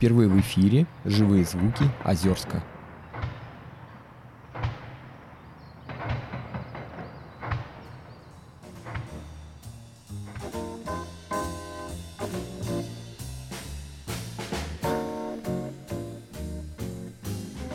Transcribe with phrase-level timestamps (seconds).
[0.00, 2.64] Впервые в эфире «Живые звуки Озерска».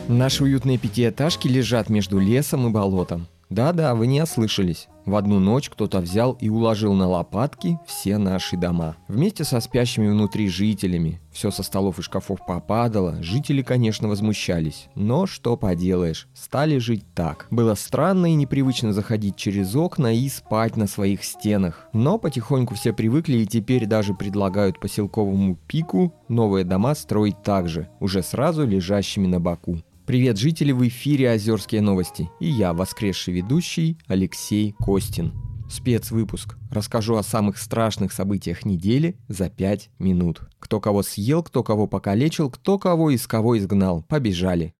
[0.08, 3.28] Наши уютные пятиэтажки лежат между лесом и болотом.
[3.50, 4.88] Да-да, вы не ослышались.
[5.06, 8.96] В одну ночь кто-то взял и уложил на лопатки все наши дома.
[9.06, 11.20] Вместе со спящими внутри жителями.
[11.30, 13.22] Все со столов и шкафов попадало.
[13.22, 14.88] Жители, конечно, возмущались.
[14.96, 17.46] Но что поделаешь, стали жить так.
[17.52, 21.88] Было странно и непривычно заходить через окна и спать на своих стенах.
[21.92, 27.88] Но потихоньку все привыкли и теперь даже предлагают поселковому пику новые дома строить так же,
[28.00, 29.82] уже сразу лежащими на боку.
[30.06, 35.34] Привет, жители, в эфире «Озерские новости» и я, воскресший ведущий Алексей Костин.
[35.68, 36.56] Спецвыпуск.
[36.70, 40.42] Расскажу о самых страшных событиях недели за 5 минут.
[40.60, 44.04] Кто кого съел, кто кого покалечил, кто кого из кого изгнал.
[44.04, 44.74] Побежали.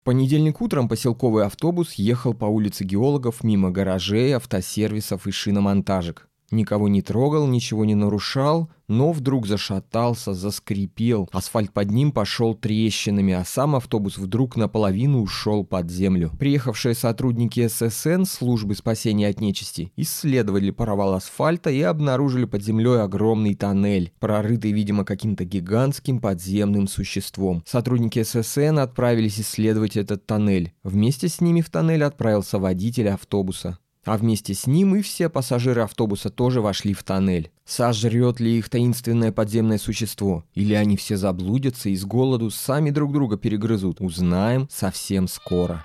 [0.00, 6.27] В понедельник утром поселковый автобус ехал по улице геологов мимо гаражей, автосервисов и шиномонтажек.
[6.50, 11.28] Никого не трогал, ничего не нарушал, но вдруг зашатался, заскрипел.
[11.30, 16.32] Асфальт под ним пошел трещинами, а сам автобус вдруг наполовину ушел под землю.
[16.38, 23.54] Приехавшие сотрудники ССН, службы спасения от нечисти, исследовали провал асфальта и обнаружили под землей огромный
[23.54, 27.62] тоннель, прорытый, видимо, каким-то гигантским подземным существом.
[27.66, 30.72] Сотрудники ССН отправились исследовать этот тоннель.
[30.82, 35.82] Вместе с ними в тоннель отправился водитель автобуса а вместе с ним и все пассажиры
[35.82, 37.50] автобуса тоже вошли в тоннель.
[37.66, 40.44] Сожрет ли их таинственное подземное существо?
[40.54, 44.00] Или они все заблудятся и с голоду сами друг друга перегрызут?
[44.00, 45.84] Узнаем совсем скоро.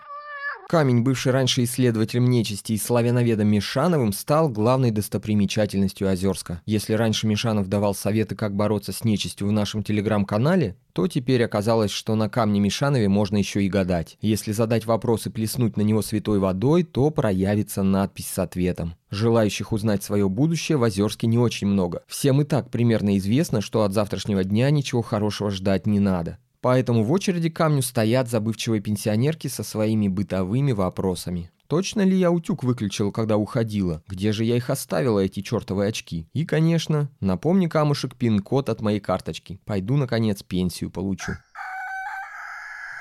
[0.67, 6.61] Камень, бывший раньше исследователем нечисти и славяноведом Мишановым, стал главной достопримечательностью Озерска.
[6.65, 11.91] Если раньше Мишанов давал советы, как бороться с нечистью в нашем телеграм-канале, то теперь оказалось,
[11.91, 14.17] что на камне Мишанове можно еще и гадать.
[14.21, 18.95] Если задать вопрос и плеснуть на него святой водой, то проявится надпись с ответом.
[19.09, 22.03] Желающих узнать свое будущее в Озерске не очень много.
[22.07, 26.39] Всем и так примерно известно, что от завтрашнего дня ничего хорошего ждать не надо.
[26.63, 31.51] Поэтому в очереди к камню стоят забывчивые пенсионерки со своими бытовыми вопросами.
[31.67, 34.01] Точно ли я утюг выключил, когда уходила?
[34.07, 36.29] Где же я их оставила, эти чертовые очки?
[36.31, 39.59] И, конечно, напомни камушек пин-код от моей карточки.
[39.65, 41.33] Пойду, наконец, пенсию получу.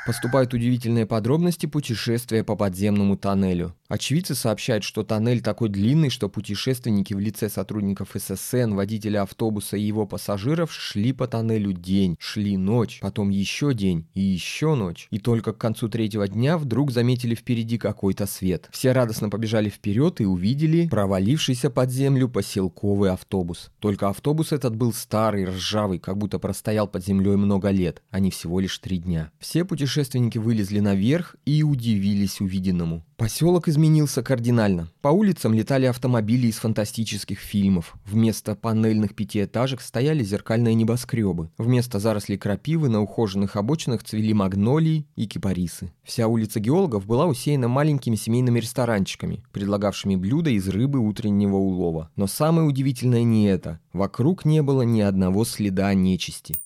[0.05, 3.77] Поступают удивительные подробности путешествия по подземному тоннелю.
[3.87, 9.83] Очевидцы сообщают, что тоннель такой длинный, что путешественники в лице сотрудников ССН, водителя автобуса и
[9.83, 15.07] его пассажиров шли по тоннелю день, шли ночь, потом еще день и еще ночь.
[15.11, 18.69] И только к концу третьего дня вдруг заметили впереди какой-то свет.
[18.73, 23.71] Все радостно побежали вперед и увидели провалившийся под землю поселковый автобус.
[23.79, 28.33] Только автобус этот был старый, ржавый, как будто простоял под землей много лет, а не
[28.33, 29.31] всего лишь три дня.
[29.39, 33.05] Все путешественники путешественники вылезли наверх и удивились увиденному.
[33.19, 34.89] Поселок изменился кардинально.
[35.03, 37.95] По улицам летали автомобили из фантастических фильмов.
[38.07, 41.51] Вместо панельных пятиэтажек стояли зеркальные небоскребы.
[41.59, 45.93] Вместо зарослей крапивы на ухоженных обочинах цвели магнолии и кипарисы.
[46.03, 52.11] Вся улица геологов была усеяна маленькими семейными ресторанчиками, предлагавшими блюда из рыбы утреннего улова.
[52.17, 53.79] Но самое удивительное не это.
[53.93, 56.57] Вокруг не было ни одного следа нечисти.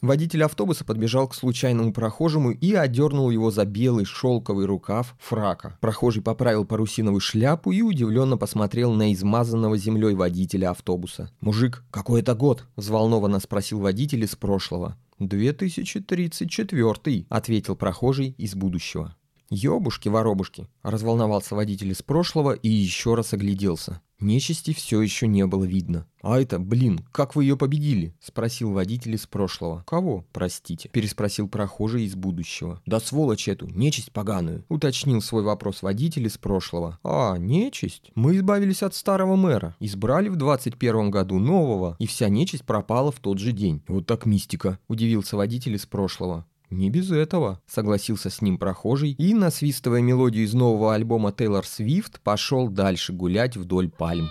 [0.00, 5.76] Водитель автобуса подбежал к случайному прохожему и одернул его за белый шелковый рукав фрака.
[5.80, 11.30] Прохожий поправил парусиновую шляпу и удивленно посмотрел на измазанного землей водителя автобуса.
[11.40, 14.96] «Мужик, какой это год?»– взволнованно спросил водитель из прошлого.
[15.20, 19.14] «2034»,– ответил прохожий из будущего.
[19.50, 24.00] «Ёбушки-воробушки!»– разволновался водитель из прошлого и еще раз огляделся.
[24.20, 26.06] Нечисти все еще не было видно.
[26.22, 29.82] «А это, блин, как вы ее победили?»– спросил водитель из прошлого.
[29.86, 32.82] «Кого, простите?»– переспросил прохожий из будущего.
[32.84, 36.98] «Да сволочь эту, нечисть поганую!»– уточнил свой вопрос водитель из прошлого.
[37.02, 38.12] «А, нечисть?
[38.14, 43.20] Мы избавились от старого мэра, избрали в 21 году нового, и вся нечисть пропала в
[43.20, 43.82] тот же день.
[43.88, 46.46] Вот так мистика!»– удивился водитель из прошлого.
[46.70, 52.20] «Не без этого»,— согласился с ним прохожий и, насвистывая мелодию из нового альбома Тейлор Свифт,
[52.20, 54.28] пошел дальше гулять вдоль пальм.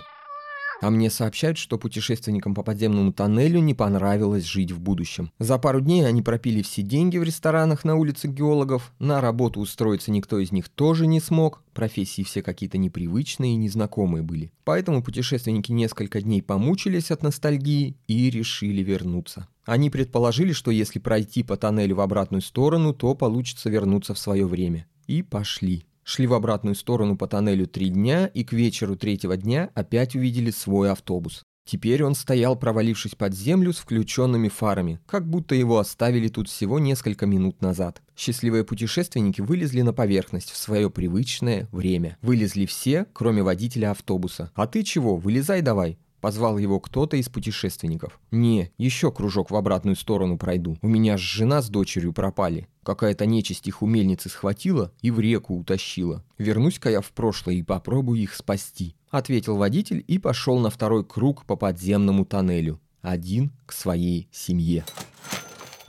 [0.82, 5.32] А мне сообщают, что путешественникам по подземному тоннелю не понравилось жить в будущем.
[5.38, 10.12] За пару дней они пропили все деньги в ресторанах на улице геологов, на работу устроиться
[10.12, 14.52] никто из них тоже не смог, профессии все какие-то непривычные и незнакомые были.
[14.64, 19.48] Поэтому путешественники несколько дней помучились от ностальгии и решили вернуться.
[19.66, 24.48] Они предположили, что если пройти по тоннелю в обратную сторону, то получится вернуться в свое
[24.48, 24.88] время.
[25.08, 25.86] И пошли.
[26.10, 30.50] Шли в обратную сторону по тоннелю три дня и к вечеру третьего дня опять увидели
[30.50, 31.44] свой автобус.
[31.66, 36.80] Теперь он стоял, провалившись под землю с включенными фарами, как будто его оставили тут всего
[36.80, 38.02] несколько минут назад.
[38.18, 42.18] Счастливые путешественники вылезли на поверхность в свое привычное время.
[42.24, 44.52] Вылезли все, кроме водителя автобуса.
[44.56, 45.16] «А ты чего?
[45.16, 48.20] Вылезай давай!» Позвал его кто-то из путешественников.
[48.32, 50.78] «Не, еще кружок в обратную сторону пройду.
[50.82, 52.68] У меня ж жена с дочерью пропали.
[52.84, 56.24] Какая-то нечисть их у мельницы схватила и в реку утащила.
[56.38, 61.46] Вернусь-ка я в прошлое и попробую их спасти»,— ответил водитель и пошел на второй круг
[61.46, 62.80] по подземному тоннелю.
[63.02, 64.84] Один к своей семье.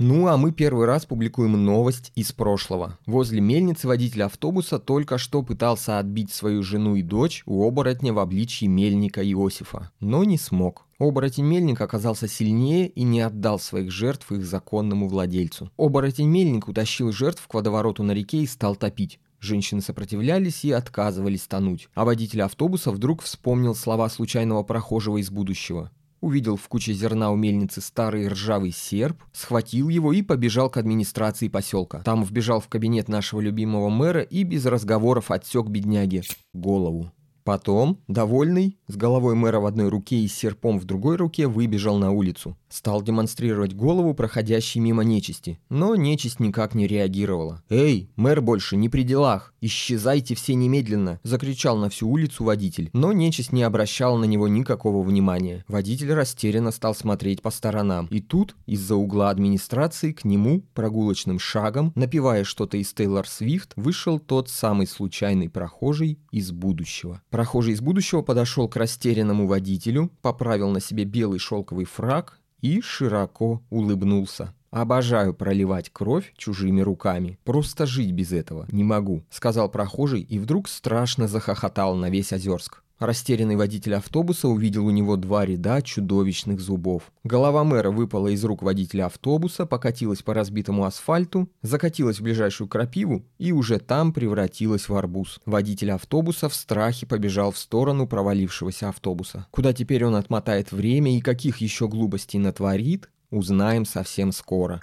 [0.03, 2.99] Ну а мы первый раз публикуем новость из прошлого.
[3.05, 8.19] Возле мельницы водитель автобуса только что пытался отбить свою жену и дочь у оборотня в
[8.19, 10.87] обличье мельника Иосифа, но не смог.
[10.99, 15.71] Оборотень мельник оказался сильнее и не отдал своих жертв их законному владельцу.
[15.77, 19.21] Оборотень мельник утащил жертв к водовороту на реке и стал топить.
[19.39, 21.91] Женщины сопротивлялись и отказывались тонуть.
[21.93, 27.37] А водитель автобуса вдруг вспомнил слова случайного прохожего из будущего увидел в куче зерна у
[27.37, 32.01] мельницы старый ржавый серп, схватил его и побежал к администрации поселка.
[32.01, 36.23] Там вбежал в кабинет нашего любимого мэра и без разговоров отсек бедняге
[36.53, 37.13] голову.
[37.45, 42.11] Потом, довольный, с головой мэра в одной руке и серпом в другой руке, выбежал на
[42.11, 42.57] улицу.
[42.69, 47.63] Стал демонстрировать голову проходящей мимо нечисти, но нечисть никак не реагировала.
[47.69, 49.55] «Эй, мэр больше не при делах!
[49.61, 52.91] Исчезайте все немедленно!»– закричал на всю улицу водитель.
[52.93, 55.65] Но нечисть не обращала на него никакого внимания.
[55.69, 58.07] Водитель растерянно стал смотреть по сторонам.
[58.11, 64.19] И тут, из-за угла администрации, к нему, прогулочным шагом, напивая что-то из Тейлор Свифт, вышел
[64.19, 67.23] тот самый случайный прохожий из будущего.
[67.31, 73.63] Прохожий из будущего подошел к растерянному водителю, поправил на себе белый шелковый фраг и широко
[73.71, 74.53] улыбнулся.
[74.71, 77.39] «Обожаю проливать кровь чужими руками.
[77.45, 82.83] Просто жить без этого не могу»,— сказал прохожий и вдруг страшно захохотал на весь Озерск.
[83.01, 87.11] Растерянный водитель автобуса увидел у него два ряда чудовищных зубов.
[87.25, 93.25] Голова мэра выпала из рук водителя автобуса, покатилась по разбитому асфальту, закатилась в ближайшую крапиву
[93.39, 95.41] и уже там превратилась в арбуз.
[95.47, 99.47] Водитель автобуса в страхе побежал в сторону провалившегося автобуса.
[99.51, 104.79] Куда теперь он отмотает время и каких еще глупостей натворит, узнаем совсем скоро.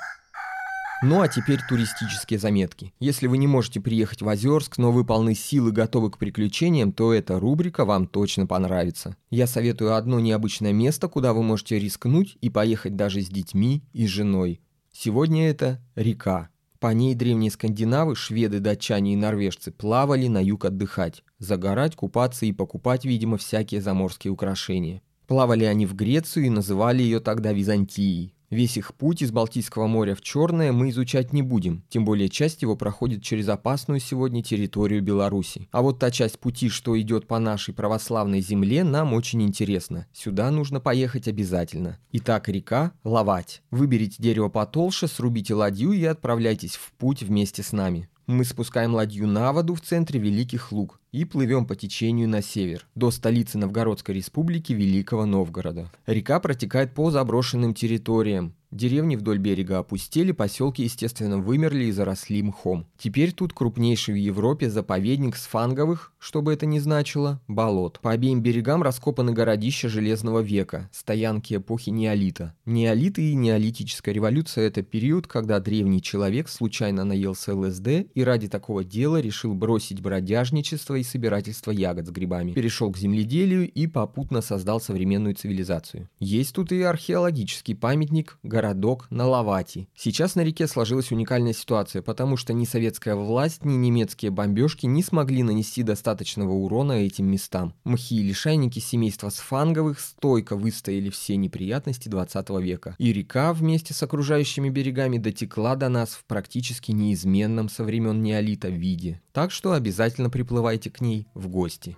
[1.03, 2.91] Ну а теперь туристические заметки.
[2.99, 6.91] Если вы не можете приехать в Озерск, но вы полны сил и готовы к приключениям,
[6.91, 9.15] то эта рубрика вам точно понравится.
[9.29, 14.07] Я советую одно необычное место, куда вы можете рискнуть и поехать даже с детьми и
[14.07, 14.59] женой.
[14.91, 16.49] Сегодня это река.
[16.79, 22.53] По ней древние скандинавы, шведы, датчане и норвежцы плавали на юг отдыхать, загорать, купаться и
[22.53, 25.03] покупать, видимо, всякие заморские украшения.
[25.27, 28.33] Плавали они в Грецию и называли ее тогда Византией.
[28.49, 32.61] Весь их путь из Балтийского моря в Черное мы изучать не будем, тем более часть
[32.61, 35.67] его проходит через опасную сегодня территорию Беларуси.
[35.71, 40.07] А вот та часть пути, что идет по нашей православной земле, нам очень интересна.
[40.13, 41.99] Сюда нужно поехать обязательно.
[42.13, 43.63] Итак, река Ловать.
[43.69, 48.07] Выберите дерево потолще, срубите ладью и отправляйтесь в путь вместе с нами.
[48.27, 52.85] Мы спускаем ладью на воду в центре Великих Луг и плывем по течению на север,
[52.95, 55.91] до столицы Новгородской республики Великого Новгорода.
[56.05, 62.85] Река протекает по заброшенным территориям, Деревни вдоль берега опустели, поселки, естественно, вымерли и заросли мхом.
[62.97, 67.99] Теперь тут крупнейший в Европе заповедник сфанговых, что бы это ни значило, болот.
[68.01, 72.55] По обеим берегам раскопаны городища Железного века, стоянки эпохи неолита.
[72.65, 78.83] Неолит и неолитическая революция– это период, когда древний человек случайно наелся ЛСД и ради такого
[78.83, 82.53] дела решил бросить бродяжничество и собирательство ягод с грибами.
[82.53, 86.09] Перешел к земледелию и попутно создал современную цивилизацию.
[86.19, 89.87] Есть тут и археологический памятник– городок на Лавати.
[89.95, 95.03] Сейчас на реке сложилась уникальная ситуация, потому что ни советская власть, ни немецкие бомбежки не
[95.03, 97.73] смогли нанести достаточного урона этим местам.
[97.83, 102.95] Мхи и лишайники семейства Сфанговых стойко выстояли все неприятности 20 века.
[102.97, 108.69] И река вместе с окружающими берегами дотекла до нас в практически неизменном со времен неолита
[108.69, 109.21] виде.
[109.33, 111.97] Так что обязательно приплывайте к ней в гости.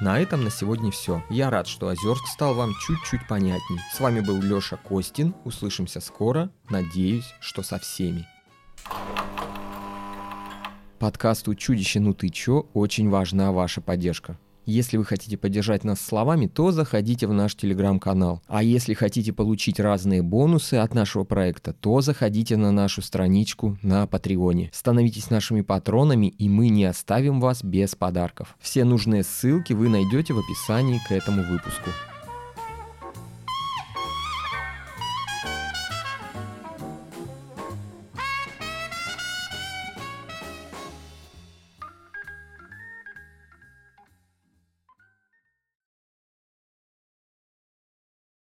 [0.00, 1.24] На этом на сегодня все.
[1.30, 3.78] Я рад, что Озерск стал вам чуть-чуть понятней.
[3.94, 5.34] С вами был Леша Костин.
[5.44, 6.50] Услышимся скоро.
[6.68, 8.28] Надеюсь, что со всеми.
[10.98, 14.38] Подкасту «Чудище, ну ты чё?» очень важна ваша поддержка.
[14.66, 18.42] Если вы хотите поддержать нас словами, то заходите в наш телеграм-канал.
[18.48, 24.08] А если хотите получить разные бонусы от нашего проекта, то заходите на нашу страничку на
[24.08, 24.70] Патреоне.
[24.72, 28.56] Становитесь нашими патронами, и мы не оставим вас без подарков.
[28.60, 31.90] Все нужные ссылки вы найдете в описании к этому выпуску.